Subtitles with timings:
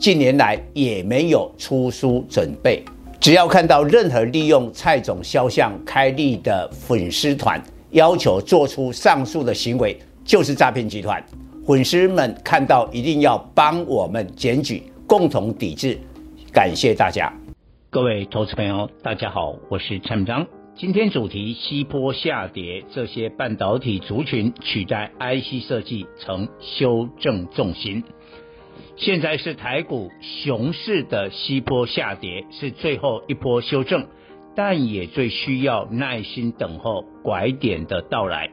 [0.00, 2.82] 近年来也没有出书准备。
[3.20, 11.22] 只要看到任何利用蔡总肖像开立的粉丝团，要求做出上述的行为，就是诈骗集团。
[11.66, 15.98] 粉丝们看到一定要帮我们检举，共同抵制。
[16.50, 17.30] 感谢大家。
[17.90, 20.46] 各位投资朋友，大家好，我是蔡明彰。
[20.78, 28.02] 今天主题：西波下跌，这些半导体族群取代 IC 设计成修正重心。
[29.02, 34.06] 现在是台股熊市的西波下跌，是最后一波修正，
[34.54, 38.50] 但也最需要耐心等候拐点的到来。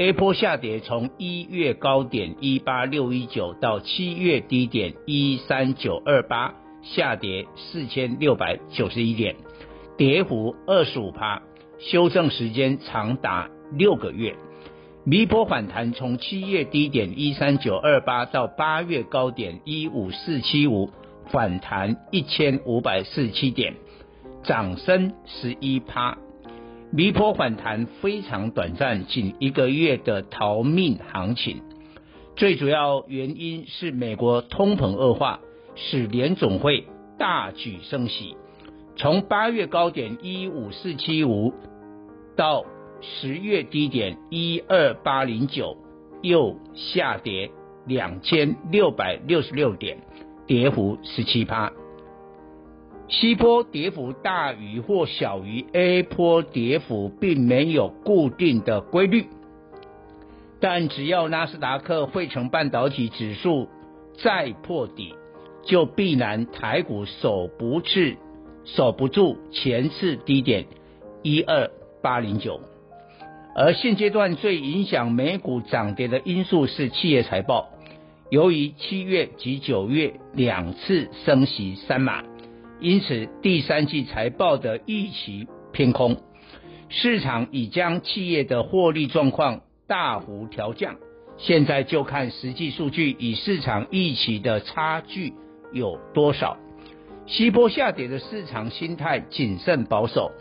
[0.00, 6.54] A 波下跌从一月高点一八六一九到七月低点一三九二八。
[6.82, 9.36] 下跌四千六百九十一点，
[9.98, 11.42] 跌幅二十五趴，
[11.78, 14.34] 修正时间长达六个月。
[15.08, 20.90] B 波反弹从七月低点一三九二八到八月高点一五四七五，
[21.30, 23.74] 反弹一千五百四十七点，
[24.42, 26.18] 涨升十一趴。
[26.94, 31.62] B 波反弹非常短暂，仅一个月的逃命行情。
[32.36, 35.40] 最主要原因是美国通膨恶化。
[35.76, 36.84] 使联总会
[37.16, 38.36] 大举升息，
[38.96, 41.54] 从八月高点一五四七五
[42.36, 42.64] 到
[43.00, 45.76] 十月低点一二八零九，
[46.22, 47.50] 又下跌
[47.86, 49.98] 两千六百六十六点，
[50.46, 51.72] 跌幅十七趴。
[53.08, 59.26] 西波跌幅大于或小于 A 波跌幅，并没有固定的规律，
[60.60, 63.68] 但只要纳斯达克汇成半导体指数
[64.22, 65.14] 再破底。
[65.62, 68.16] 就必然台股守不住，
[68.64, 70.66] 守不住前次低点
[71.22, 72.62] 一二八零九，
[73.54, 77.68] 而现阶段最影响美股涨跌的因素是企业财报。
[78.30, 82.22] 由于七月及九月两次升息三码，
[82.80, 86.16] 因此第三季财报的预期偏空，
[86.88, 90.96] 市场已将企业的获利状况大幅调降。
[91.36, 95.32] 现在就看实际数据与市场预期的差距。
[95.72, 96.56] 有多少？
[97.26, 100.32] 西波下跌的市场心态谨慎保守，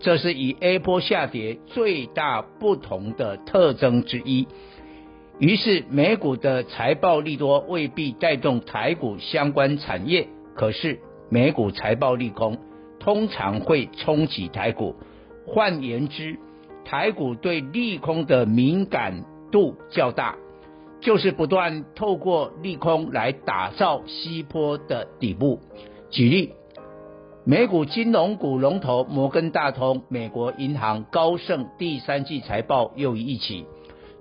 [0.00, 4.48] 这是与 A 波下跌最大不同的特征之一。
[5.38, 10.98] 于是美股的财报利多未必带动台股相关产业，可是
[11.30, 12.58] 美股财报利空
[12.98, 14.96] 通常会冲击台股。
[15.46, 16.38] 换言之，
[16.84, 20.36] 台股对利空的敏感度较大。
[21.00, 25.58] 就是不断透过利空来打造西坡的底部。
[26.10, 26.52] 举例，
[27.50, 33.66] 美股金融股龙头摩根大通、美国银行、高盛第三季财报优于预期，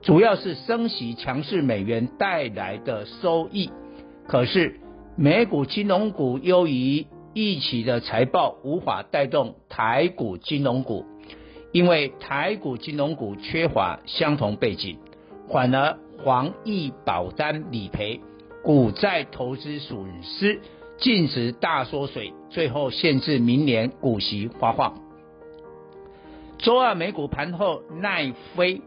[0.01, 3.69] 主要是升息强势美元带来的收益。
[4.27, 4.79] 可是
[5.15, 11.05] 美股金融股优于预期的财报无法带动台股金融股，
[11.71, 14.97] 因为台股金融股缺乏相同背景，
[15.49, 15.95] 反而。
[16.25, 18.19] 防疫保单理赔、
[18.61, 20.59] 股债投资损失
[20.99, 24.99] 净值大缩水，最后限制明年股息发放。
[26.57, 28.81] 周二美股盘后，奈飞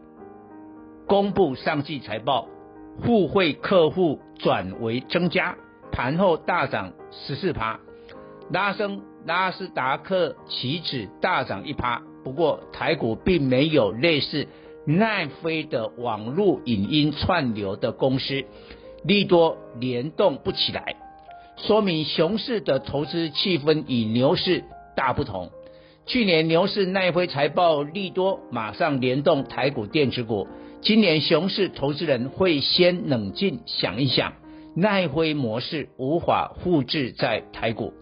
[1.06, 2.48] 公布上季财报，
[3.02, 5.56] 互惠客户转为增加，
[5.90, 7.80] 盘后大涨十四趴，
[8.50, 12.02] 拉升纳斯达克期指大涨一趴。
[12.22, 14.46] 不过台股并没有类似。
[14.84, 18.42] 奈飞的网络影音串流的公司
[19.04, 20.96] 利多联动不起来，
[21.56, 24.65] 说明熊市的投资气氛与牛市
[24.97, 25.50] 大不同。
[26.06, 30.48] 去年牛市奈飞财报利多，马上联动台股电子股。
[30.80, 34.32] 今年熊市投资人会先冷静想一想，
[34.74, 37.92] 奈飞模式无法复制在台股。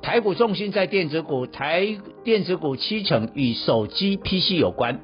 [0.00, 5.00] 台股重心在电子股，台电子股七成与手机 PC 有关。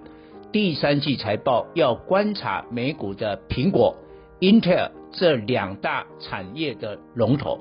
[0.53, 3.95] 第三季财报要观察美股的苹果、
[4.41, 7.61] Intel 这两大产业的龙头。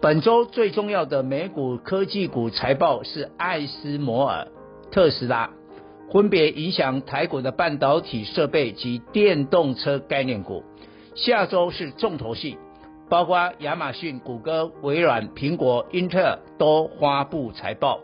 [0.00, 4.48] 本周最重要的美股科技股财报是艾斯摩尔、
[4.90, 5.50] 特斯拉，
[6.12, 10.62] 分别影响台股的半导体设备及电动车概念股。
[11.14, 12.58] 下周是重头戏，
[13.08, 18.00] 包括亚马逊、谷歌、微软、苹果、英特尔都发布财报。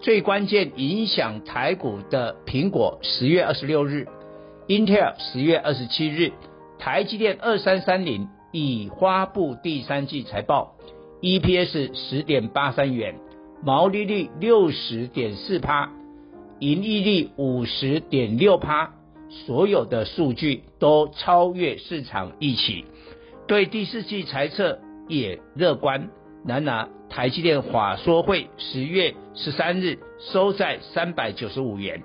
[0.00, 4.08] 最关键影响台股的苹果十月二十六日，
[4.68, 6.32] 英特尔十月二十七日，
[6.84, 10.74] 台积电二三三零已发布第三季财报
[11.20, 13.14] ，EPS 十点八三元，
[13.62, 15.92] 毛利率六十点四趴，
[16.58, 18.94] 盈利率五十点六趴，
[19.30, 22.84] 所有的数据都超越市场预期，
[23.46, 26.10] 对第四季财测也乐观。
[26.44, 32.02] 然而，台积电法说会十月十三日收在三百九十五元，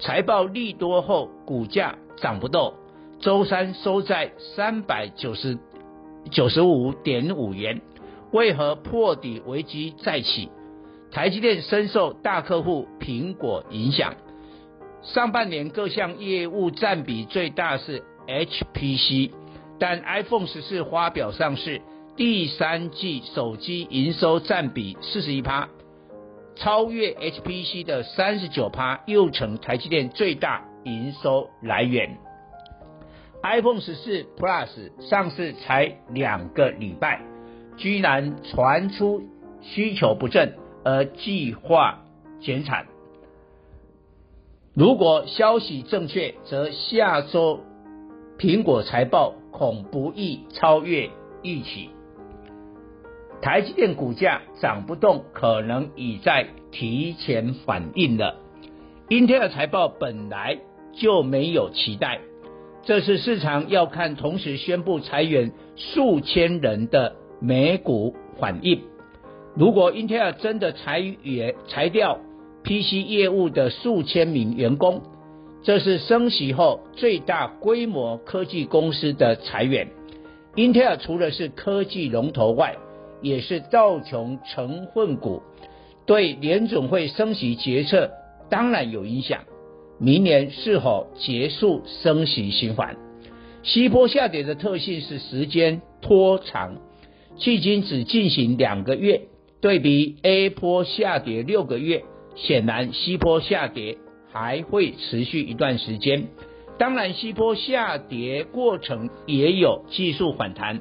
[0.00, 2.74] 财报利多后股价涨不动，
[3.18, 5.58] 周三收在三百九十
[6.30, 7.80] 九十五点五元，
[8.32, 10.50] 为何破底危机再起？
[11.10, 14.14] 台积电深受大客户苹果影响，
[15.02, 19.30] 上半年各项业务占比最大是 HPC，
[19.78, 21.80] 但 iPhone 十四发表上市。
[22.16, 25.68] 第三季手机营收占比四十一趴，
[26.54, 32.16] 超越 HPC 的三十九趴，又成台积电最大营收来源。
[33.42, 37.20] iPhone 十四 Plus 上市才两个礼拜，
[37.76, 39.22] 居然传出
[39.60, 40.54] 需求不振
[40.84, 42.04] 而计划
[42.40, 42.86] 减产。
[44.74, 47.60] 如果消息正确，则下周
[48.38, 51.08] 苹果财报恐不易超越
[51.42, 51.90] 预期。
[53.40, 58.36] 台积电股价涨不动，可能已在提前反应了。
[59.08, 60.58] 英特尔财报本来
[60.92, 62.20] 就没有期待，
[62.86, 68.80] 这是市场要看同时宣布裁员数千人的美股反应。
[69.56, 72.20] 如果英特尔真的裁员裁掉
[72.62, 75.02] PC 业务的数千名员工，
[75.64, 79.88] 这是升息后最大规模科技公司的裁员。
[80.54, 82.76] 英特尔除了是科技龙头外，
[83.20, 85.42] 也是道琼成分股，
[86.06, 88.12] 对联总会升息决策
[88.48, 89.40] 当然有影响。
[89.98, 92.96] 明年是否结束升息循环？
[93.62, 96.76] 西坡下跌的特性是时间拖长，
[97.38, 99.22] 迄今只进行两个月，
[99.60, 102.04] 对比 A 坡下跌六个月，
[102.34, 103.98] 显然西坡下跌
[104.30, 106.28] 还会持续一段时间。
[106.78, 110.80] 当然，西坡下跌过程也有技术反弹。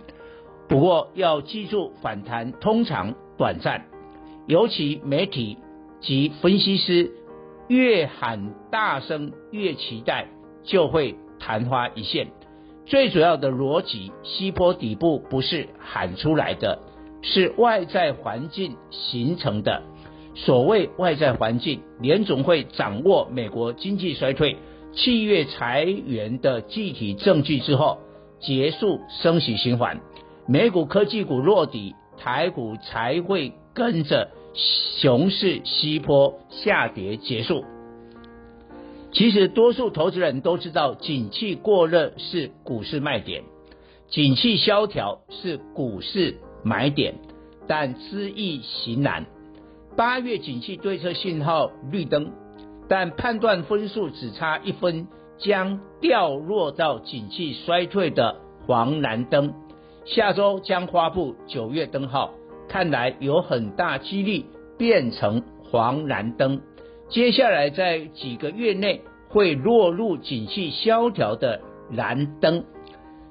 [0.67, 3.85] 不过要记住，反弹通常短暂，
[4.45, 5.57] 尤其媒体
[6.01, 7.11] 及分析师
[7.67, 10.27] 越喊大声，越期待，
[10.63, 12.27] 就会昙花一现。
[12.85, 16.79] 最主要的逻辑，西坡底部不是喊出来的，
[17.23, 19.81] 是外在环境形成的。
[20.35, 24.57] 所谓外在环境，联总会掌握美国经济衰退、
[24.93, 27.99] 企业裁员的具体证据之后，
[28.39, 30.01] 结束升息循环。
[30.47, 37.65] 美股科技股落底，台股才会跟着熊市西坡下跌结束。
[39.11, 43.43] 其实多数投资人都知道，景气过热是股市卖点，
[44.09, 47.15] 景气萧条是股市买点，
[47.67, 49.25] 但知易行难。
[49.95, 52.31] 八月景气对策信号绿灯，
[52.89, 58.35] 但判断分数只差一分，将掉落到景气衰退的
[58.65, 59.53] 黄蓝灯。
[60.05, 62.31] 下周将发布九月灯号，
[62.75, 64.43] 看来有很大几率
[64.77, 66.59] 变成黄蓝灯。
[67.07, 72.65] 接下来在几个月内会落入景气萧条的蓝灯。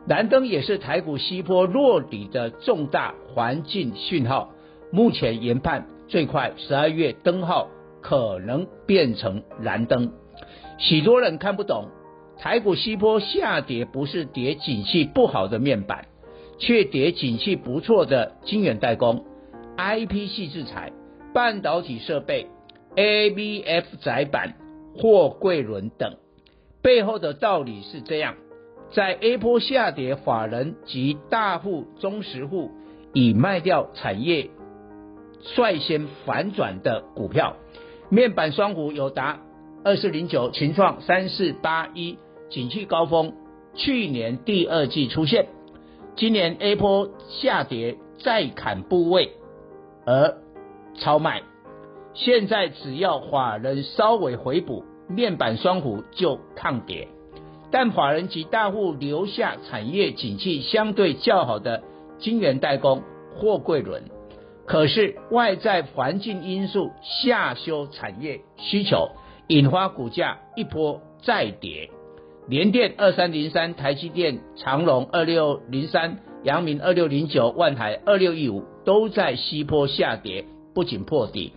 [0.06, 4.48] 蓝灯也是台股西坡落底的重大环境讯号。
[4.90, 7.68] 目前研判最快十二月灯号
[8.00, 10.14] 可能变成蓝灯。
[10.78, 11.88] 许多人看不懂，
[12.38, 16.06] 台股西坡下跌不是跌景气不好的面板。
[16.56, 19.24] 却跌景气不错的晶圆代工、
[19.76, 20.93] IP 系制裁、
[21.33, 22.47] 半导体设备、
[22.97, 24.54] ABF 载板、
[24.97, 26.16] 货柜轮等，
[26.83, 28.37] 背后的道理是这样：
[28.93, 32.71] 在 A 波下跌，法人及大户、中实户
[33.12, 34.50] 已卖掉产业
[35.43, 37.57] 率先反转的股票，
[38.11, 39.40] 面板双股有达
[39.85, 43.35] 二四零九、群创三四八一，景气高峰，
[43.75, 45.49] 去年第二季出现。
[46.16, 49.33] 今年 A 波下跌再砍部位。
[50.06, 50.37] 而
[50.96, 51.42] 超卖，
[52.14, 57.08] 现在只要法人稍微回补，面板双虎就抗跌。
[57.70, 61.82] 但法人及大户留下产业景气相对较好的
[62.18, 63.02] 晶圆代工、
[63.34, 64.04] 货柜轮，
[64.66, 69.11] 可是外在环境因素下修产业需求，
[69.49, 71.90] 引发股价一波再跌。
[72.46, 81.52] 联电二三零三、台积电、长隆二六零三阳明二六零九、万台二六一五都在西波下跌，不仅破底，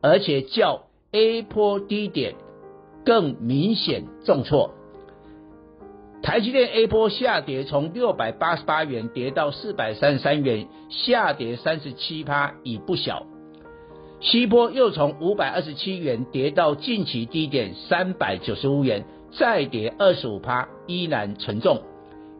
[0.00, 2.34] 而且较 A 波低点
[3.04, 4.74] 更明显重挫。
[6.22, 13.26] 台积电 A 波下跌，从六百八十八元跌到四百三十三元，下跌三十七趴，已不小。
[14.20, 21.80] 西波又从五百二十七元跌到近期低点三百九十五元，再跌二十五趴，依然沉重。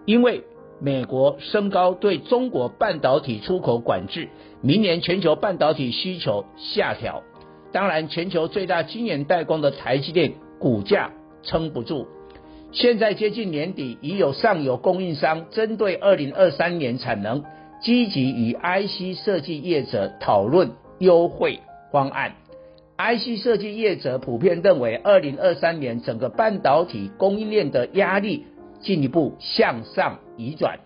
[0.05, 0.45] 因为
[0.81, 4.31] 美国升高对中国半导体出口管制，
[4.63, 7.23] 明年全球半导体需求下调。
[7.71, 12.09] 当然，全球最大晶圆代工的台积电股价撑不住。
[12.73, 17.45] 现在接近年底，已有上游供应商针对二零二三年产能，
[17.83, 21.61] 积极与 IC 设计业者讨论优惠
[21.93, 22.37] 方案。
[22.97, 28.47] IC 设计业者普遍认为，二零二三年整个半导体供应链的压力
[28.81, 30.81] 进一步向上移转。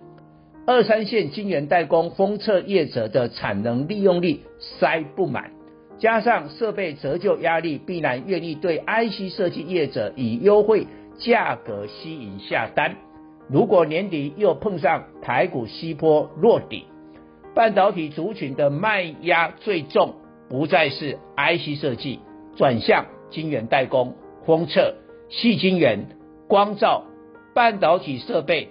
[0.67, 5.53] 二三线晶圆代工封测业者的产能利用率塞不满，
[5.99, 10.87] 加上设备折旧压力，必然愿意对 IC 设计业者以优惠。
[11.17, 12.97] 价格吸引下单，
[13.49, 16.87] 如果年底又碰上台股西坡落底，
[17.55, 20.15] 半导体族群的卖压最重，
[20.51, 22.19] 不再是 IC 设计，
[22.57, 24.97] 转向晶圆代工、封测、
[25.29, 26.09] 细晶圆、
[26.49, 27.05] 光罩、
[27.55, 28.71] 半导体设备